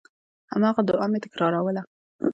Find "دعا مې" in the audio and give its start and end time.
0.87-1.19